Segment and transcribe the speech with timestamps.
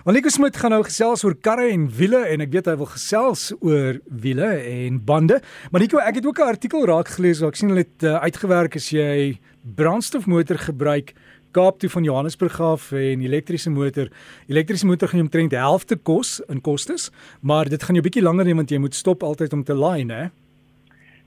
[0.00, 2.88] Want Nico Smit gaan nou gesels oor karre en wiele en ek weet hy wil
[2.88, 5.36] gesels oor wiele en bande.
[5.68, 8.16] Maar Nico, ek het ook 'n artikel raak gelees waar ek sien hulle het uh,
[8.24, 9.36] uitgewerk as jy
[9.76, 11.12] brandstofmotor gebruik
[11.52, 14.08] Kaap toe van Johannesburg af en elektriese motor.
[14.48, 17.10] Elektriese motor gaan jou omtrent helfte kos in kostes,
[17.42, 20.04] maar dit gaan jou bietjie langer neem want jy moet stop altyd om te laai,
[20.04, 20.30] né?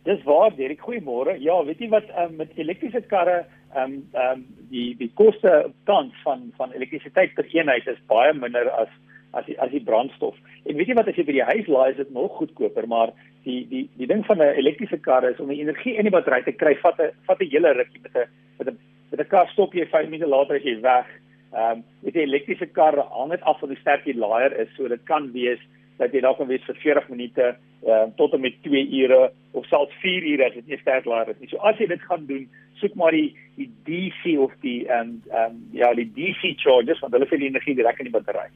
[0.04, 0.80] Dis waar, Derek.
[0.80, 1.38] Goeiemôre.
[1.40, 3.46] Ja, weet jy wat um, met elektriese karre
[3.76, 8.34] ehm um, ehm um, die die koste tans van van elektrisiteit per eenheid is baie
[8.34, 8.90] minder as
[9.34, 10.36] as die, as die brandstof.
[10.70, 13.14] En weet jy wat as jy by die huis laai is dit nog goedkoper, maar
[13.48, 16.44] die die die ding van 'n elektriese kar is om die energie in die battery
[16.44, 18.30] te kry vat 'n vat 'n hele rukkie met 'n
[18.60, 18.78] met 'n
[19.12, 21.08] met 'n kar stop jy 5 minute later as jy weg.
[21.54, 24.70] Ehm um, met 'n elektriese kar hang dit af van hoe sterk die laaier is,
[24.76, 25.60] so dit kan wees
[25.98, 27.48] dat jy dalk kan wees vir 40 minute
[27.88, 31.30] uh, tot en met 2 ure of selfs 4 ure as dit nie sterk laer
[31.30, 31.50] is nie.
[31.52, 32.46] So as jy dit gaan doen,
[32.82, 37.02] soek maar die die DC of die ehm um, ehm um, ja, die DC chargers
[37.04, 38.48] want hulle vir die energie direk in die battery.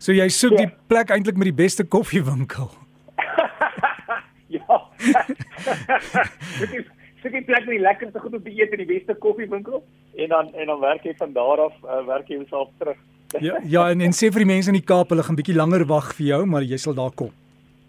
[0.00, 2.70] So jy soek so, die plek eintlik met die beste koffiewinkel.
[4.58, 4.80] ja.
[6.60, 6.88] Dit is
[7.20, 9.82] soek die plek met die lekkerste goed om te eet in die beste koffiewinkel
[10.16, 12.96] en dan en dan werk jy van daar af uh, werk jy jouself terug
[13.38, 15.86] ja, ja en en sê vir die mense in die Kaap, hulle gaan bietjie langer
[15.86, 17.30] wag vir jou, maar jy sal daar kom.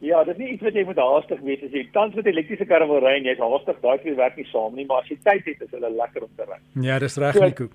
[0.02, 2.66] Ja, dit is nie iets wat jy moet haastig wees as jy tans met elektriese
[2.66, 5.18] karre wil ry en jy's haastig, daai twee werk nie saam nie, maar as jy
[5.22, 6.58] tyd het, is hulle lekker om te ry.
[6.88, 7.68] Ja, dis reg, so, Nico.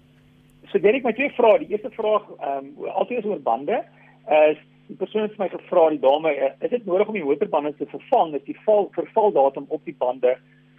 [0.72, 3.78] So Derek, my twee vrae, die eerste vraag, ehm um, altyd oor bande,
[4.41, 6.34] is die persoon het my gevra, die dame,
[6.67, 10.37] is dit nodig om die motorbande te vervang as die val vervaldatum op die bande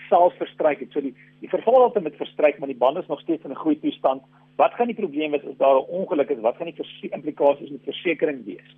[0.07, 0.91] self verstryk het.
[0.91, 3.79] So die die vervaldatum het verstryk, maar die bande is nog steeds in 'n goeie
[3.79, 4.23] toestand.
[4.57, 6.39] Wat gaan die probleem wees as daar 'n ongeluk is?
[6.39, 8.69] Wat gaan die implikasies met versekerings wees?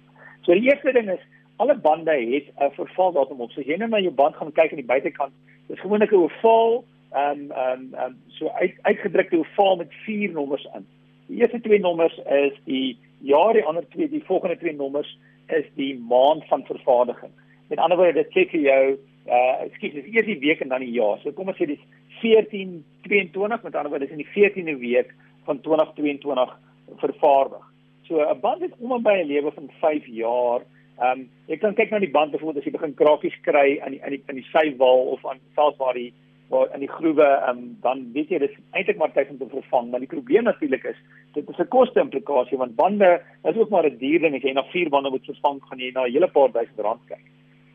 [0.41, 1.23] So die eerste ding is
[1.55, 3.52] alle bande het 'n vervaldatum op.
[3.52, 5.33] So jy net na jou band gaan kyk aan die buitekant,
[5.67, 10.31] dis gewoonlik 'n ovaal, ehm um, ehm um, um, so uit, uitgedrukte ovaal met vier
[10.31, 10.88] nommers in.
[11.27, 15.66] Die eerste twee nommers is die jaar, die ander twee, die volgende twee nommers is
[15.75, 17.31] die maand van vervaardiging.
[17.67, 20.80] Met ander woorde, dit sê vir jou uh ekskuus, dis eers die week en dan
[20.80, 21.19] die jaar.
[21.19, 21.83] So kom ons sê dis
[22.22, 25.13] 1422 met ander woorde, dis in die 14de week
[25.50, 26.58] van 2022
[27.04, 27.66] vervaardig.
[28.08, 30.62] So 'n band het om en by 'n lewe van 5 jaar.
[31.00, 33.92] Ehm um, jy kan kyk na die band byvoorbeeld as jy begin krakies kry aan
[33.92, 36.14] die aan die in die sywal of aan selfs waar die
[36.50, 39.90] waar in die groewe um, dan weet jy dis eintlik maar tyd om te vervang,
[39.90, 41.00] maar die probleem natuurlik is
[41.34, 44.54] dit is 'n koste implikasie want bande is ook maar 'n duur ding as jy
[44.54, 47.26] na 4 bande moet vervang, gaan jy na 'n hele paar duisend rand kyk.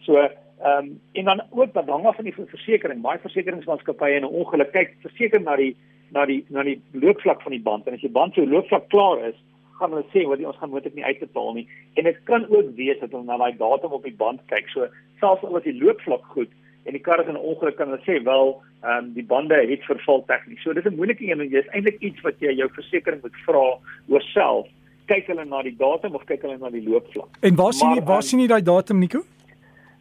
[0.01, 3.03] So ehm um, en dan ook dat hang af van die versekerings.
[3.03, 5.77] Baie versekeringsmaatskappye in 'n ongeluk kyk verseker na die
[6.15, 9.23] na die na die loopvlak van die band en as die band so loopvlak klaar
[9.29, 9.39] is,
[9.79, 11.65] gaan hulle sê wat ons gaan moontlik nie uitbetaal nie.
[11.99, 14.71] En dit kan ook wees dat hulle na daai datum op die band kyk.
[14.75, 14.87] So
[15.23, 16.53] selfs al is die loopvlak goed
[16.85, 18.55] en die kar is in 'n ongeluk kan hulle sê wel
[18.85, 20.63] ehm um, die bande het verval tegnies.
[20.63, 23.37] So dis 'n moeilike een en jy is eintlik iets wat jy jou versekerings moet
[23.47, 23.67] vra
[24.09, 24.67] oor self.
[25.07, 27.31] Kyk hulle na die datum of kyk hulle na die loopvlak?
[27.41, 29.23] En waar sien jy waar um, sien jy daai datum Nico?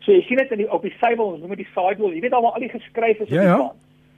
[0.04, 2.14] So jy sien dit in die op die sidewall, ons noem dit die sidewall.
[2.14, 3.72] Jy weet al waar al die geskryf is op ja, die baan.
[3.72, 3.72] Ja.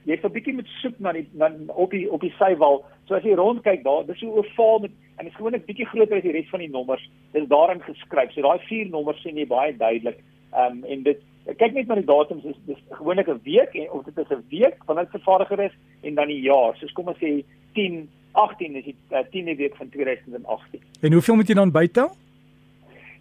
[0.06, 2.82] Jy het 'n bietjie met soek na die na op die op die sidewall.
[3.08, 5.66] So as jy rond kyk daar, dis so 'n ovaal met en dit is gewoonlik
[5.66, 7.10] bietjie groter as die res van die nommers.
[7.32, 8.32] Dit is daarin geskryf.
[8.32, 10.18] So daai vier nommers sien jy baie duidelik.
[10.52, 11.18] Ehm um, en dit
[11.56, 14.44] kyk net na die datums is dis gewoonlik 'n week en of dit is 'n
[14.50, 16.76] week wanneer dit vervaardiger is en dan die jaar.
[16.76, 17.44] So kom ons sê
[17.74, 20.80] 10 18 is die uh, 10de week van 2018.
[21.00, 22.10] En hoeveel moet jy dan bytel?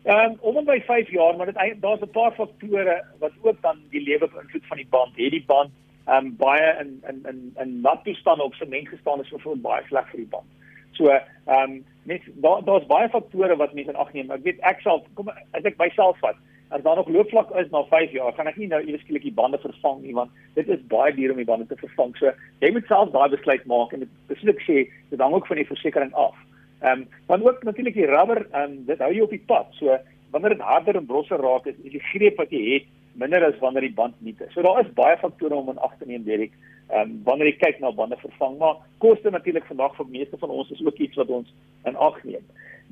[0.03, 3.61] Ehm um, om en by 5 jaar, maar dit daar's 'n paar faktore wat ook
[3.61, 5.15] dan die lewe beïnvloed van die band.
[5.15, 5.71] Het die band
[6.07, 10.09] um, baie in in in in nat toestande op sement gestaan is vir baie sleg
[10.11, 10.49] vir die band.
[10.97, 14.31] So ehm um, net daar daar's baie faktore wat mense in ag neem.
[14.31, 16.37] Ek weet ek sal kom as ek myself vat
[16.69, 19.33] As daar nog loopvlak is na 5 jaar, gaan ek nie nou eers skielik die
[19.37, 22.15] bande vervang nie want dit is baie duur om die bande te vervang.
[22.17, 22.31] So
[22.63, 24.77] jy moet self daai besluit maak en dit presies sê
[25.11, 26.35] dit hang ook van die versekerings af.
[26.81, 29.69] Ehm um, dan ook natuurlik die rubber, ehm um, dit hou jy op die pad.
[29.77, 29.97] So
[30.33, 33.59] wanneer dit harder en brosser raak, is, is die greep wat jy het minder as
[33.59, 34.53] wanneer die band nie is.
[34.53, 36.53] So daar is baie faktore om in ag te neem, Derek.
[36.89, 40.49] Ehm um, wanneer jy kyk na bande vervang, maar koste natuurlik vandag vir meeste van
[40.49, 41.53] ons is ook iets wat ons
[41.89, 42.43] in ag neem.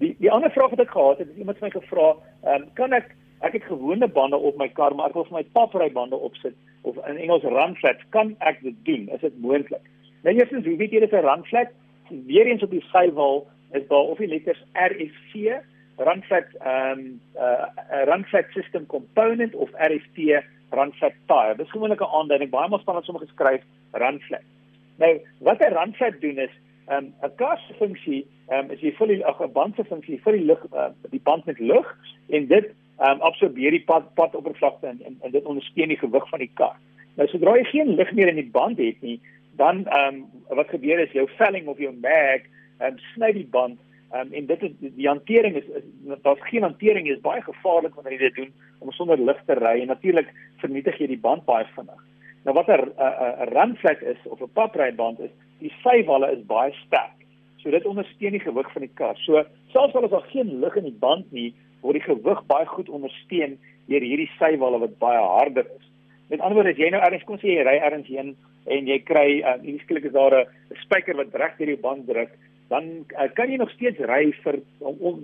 [0.01, 2.13] Die die ander vraag wat ek gehad het, is iemand het my gevra,
[2.43, 3.11] ehm um, kan ek
[3.43, 6.55] ek het gewone bande op my kar, maar ek wil vir my paprybande opsit
[6.87, 9.09] of in Engels run flats, kan ek dit doen?
[9.15, 9.83] Is dit moontlik?
[10.23, 11.69] Nou eerstens, hoe weet jy dit is 'n run flat?
[12.09, 15.59] Weer eens op die sidewall is daar of die letters RSC,
[15.97, 20.17] run flat ehm um, uh, 'n run flat system component of RST
[20.69, 21.55] run flat tire.
[21.57, 22.49] Dis gewoonlik 'n aanduiding.
[22.49, 23.61] Baie maal staan dit sommer geskryf
[23.91, 24.45] run flat.
[24.97, 26.55] Nou, wat 'n run flat doen is
[26.87, 30.33] ehm um, 'n kas funksie ehm um, is jy vir 'n band se funksie vir
[30.33, 31.97] die lug uh, die band met lug
[32.29, 32.65] en dit
[32.99, 36.39] ehm um, absorbeer die pad pad oppervlakte en, en en dit ondersteun die gewig van
[36.39, 36.75] die kar.
[37.15, 39.19] Nou sodra jy geen lug meer in die band het nie,
[39.55, 42.41] dan ehm um, wat gebeur is jou velling of jou mag
[42.81, 43.79] um, sny die band
[44.13, 48.13] Um, en dit is die hantering is, is daar's geen hantering is baie gevaarlik wanneer
[48.13, 48.51] jy dit doen
[48.85, 50.29] om sonder lig te ry en natuurlik
[50.61, 52.03] vernietig jy die band baie vinnig.
[52.45, 57.17] Nou wat 'n 'n runflat is of 'n papryband is, die sywalle is baie sterk.
[57.57, 59.17] So dit ondersteun die gewig van die kar.
[59.17, 62.65] So selfs al is daar geen lig in die band nie, word die gewig baie
[62.65, 63.57] goed ondersteun
[63.87, 65.89] deur hierdie sywalle wat baie harder is.
[66.29, 68.99] Met ander woorde, as jy nou ergens kom sê jy ry ergens heen en jy
[68.99, 70.47] kry uh, skielik is daar 'n
[70.83, 72.29] spyker wat reg deur die band druk,
[72.73, 74.59] dan uh, kan jy nog steeds ry vir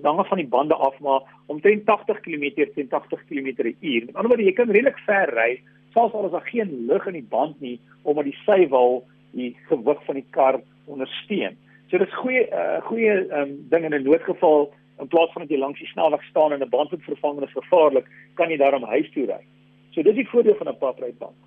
[0.06, 4.06] lange van die bande af maar omtrent 80 km teen 80 km/h.
[4.06, 5.52] Met ander woorde, jy kan redelik ver ry
[5.94, 9.02] selfs al is daar geen lug in die band nie omdat die sywal
[9.32, 11.58] die gewig van die kar ondersteun.
[11.90, 14.70] So dit is goeie uh, goeie um, ding in 'n noodgeval
[15.00, 17.46] in plaas van dat jy langs die snelweg staan en 'n band moet vervang en
[17.46, 19.42] dit is gevaarlik, kan jy daarom huis toe ry.
[19.92, 21.38] So dis die voordeel van 'n papryband.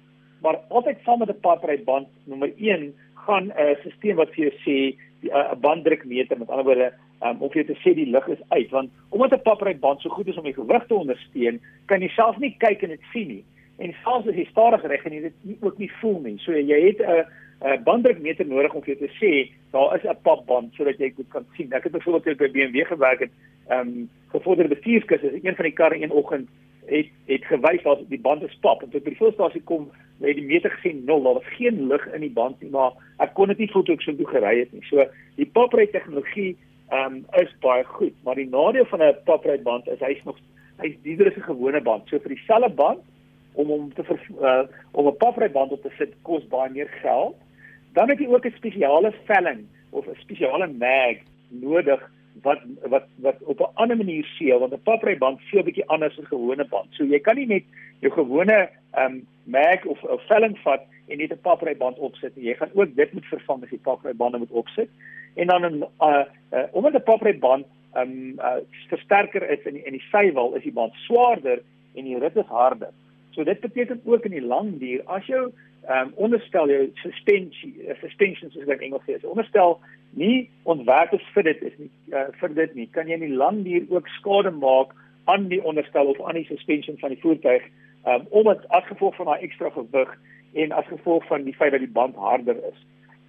[0.42, 2.94] Maar altyd saam met 'n papryband, nommer 1
[3.26, 4.76] gaan 'n uh, stelsel wat vir jou sê
[5.22, 6.92] 'n uh, banddrukmeter met ander woorde
[7.22, 10.28] um, om vir te sê die lug is uit want omdat 'n papryband so goed
[10.28, 13.44] is om die gewig te ondersteun, kan jy self nie kyk en dit sien nie.
[13.78, 16.38] En selfs as jy stadig ry en jy dit nie ook nie voel nie.
[16.38, 17.24] So jy het 'n
[17.62, 21.46] 'n banddrukmeter nodig om vir te sê daar is 'n papband sodat jy dit kan
[21.56, 21.72] sien.
[21.72, 23.30] Ek het byvoorbeeld by BMW gewerk het,
[23.68, 26.48] ehm um, gevorderde bestuurskus is een van die karre een oggend
[26.86, 28.82] het het gewys dat die band is pap.
[28.82, 29.90] En toe by die voorstasie kom
[30.22, 33.34] het die meter gesien 0 daar was geen lug in die band nie maar ek
[33.34, 34.82] kon dit nie voel toe ek so toe gery het nie.
[34.90, 35.06] So
[35.36, 36.56] die papry tegnologie
[36.92, 40.38] um, is baie goed maar die nadeel van 'n papry band is hy's nog
[40.82, 42.08] hy's duurder as 'n gewone band.
[42.08, 43.00] So vir dieselfde band
[43.54, 46.88] om hom te ver, uh, om 'n papry band op te sit kos baie meer
[47.02, 47.36] geld.
[47.92, 51.16] Dan het jy ook 'n spesiale velling of 'n spesiale mag
[51.48, 56.18] nodig wat wat wat op 'n ander manier seël want 'n papryband 'n bietjie anders
[56.18, 56.88] as 'n gewone band.
[56.90, 57.64] So jy kan nie net
[58.00, 62.44] jou gewone ehm um, mag of 'n velling vat en net 'n papryband opsit nie.
[62.44, 64.88] Jy gaan ook dit moet vervang as jy paprybande moet opsit.
[65.34, 68.56] En dan 'n uh, uh, omdat 'n papryband ehm um, uh,
[68.88, 71.62] versterker is in die, in die sywal is die band swaarder
[71.94, 72.90] en die rit is harder.
[73.30, 75.52] So dit beteken ook in die lang duur as jou
[75.88, 79.18] ehm um, onderstel jou suspensie suspension soos dit in Engels sê.
[79.26, 79.80] Onderstel
[80.14, 82.86] nie ontwerp is vir dit is nie uh, vir dit nie.
[82.94, 84.94] Kan jy in die land hier ook skade maak
[85.24, 87.66] aan die onderstel of aan die suspension van die voertuig
[88.06, 90.14] um, omdat as gevolg van daai ekstra gewig
[90.52, 92.78] en as gevolg van die feit dat die band harder is.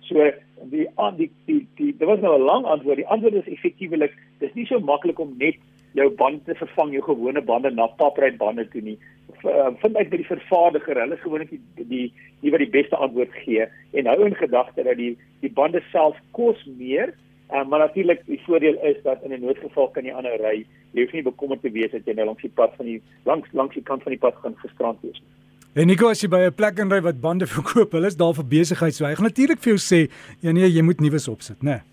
[0.09, 0.29] So
[0.71, 3.01] die aan die die die daar was nou 'n lang antwoord.
[3.01, 5.55] Die antwoord is effektiewelik dis nie so maklik om net
[5.93, 8.97] jou band te vervang jou gewone bande na papryd bande toe nie.
[9.43, 12.05] Ehm, vind uit by die vervaardiger, hulle is gewoonlik die die
[12.43, 16.15] die wat die beste antwoord gee en hou in gedagte dat die die bande self
[16.31, 17.11] kos meer,
[17.51, 20.65] um, maar natuurlik die voordeel is dat in 'n noodgeval kan jy aanhou ry.
[20.93, 23.47] Jy hoef nie bekommerd te wees dat jy nou langs die pad van die langs
[23.51, 25.31] langs die kant van die pad gaan gestrand wees nie.
[25.75, 28.45] En Nico as jy by 'n plek inry wat bande verkoop, hulle is daar vir
[28.45, 31.65] besigheid, so hy gaan natuurlik vir jou sê, ja nee, jy moet nuwe opsit, né?
[31.69, 31.92] Nee.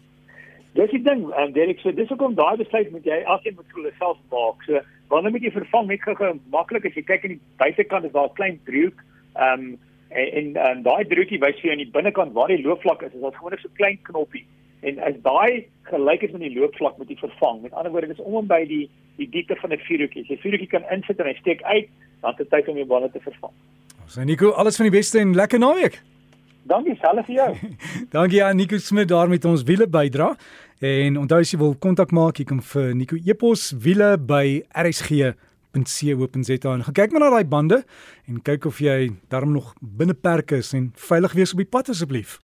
[0.78, 3.88] Dis die ding, en Derek, so dis hoekom daai besluit moet jy elkeen moet vir
[3.88, 4.62] jouself maak.
[4.68, 5.88] So wanneer moet jy vervang?
[5.90, 9.00] Net gou maklik as jy kyk aan die buitekant is daar 'n klein driehoek
[9.34, 9.78] ehm um,
[10.10, 13.14] en en, en daai driehoekie wys vir jou aan die binnekant waar die loopvlak is
[13.14, 14.46] is daar gewoonlik so klein knoppie.
[14.82, 17.62] En as daai gelyk is met die loopvlak moet jy vervang.
[17.62, 18.86] Met ander woorde dis om en by die
[19.16, 20.22] die diepte van 'n vuurhoekie.
[20.22, 21.88] As jy vuurhoekie kan insit en hy steek uit
[22.22, 23.52] dan het jy tyd om jou bande te vervang.
[24.06, 26.02] So Nico alles van die beste en lekker naweek
[26.68, 27.52] Dankie self vir jou
[28.16, 30.34] Dankie aan Nico Smit daar met ons wiele bydra
[30.80, 36.70] En onthou as jy wil kontak maak, jy kan vir Nico e-pos wiele by rsg.co.za
[36.72, 37.82] en gaan kyk maar na daai bande
[38.24, 41.92] en kyk of jy darm nog binne perke is en veilig wees op die pad
[41.92, 42.38] asseblief.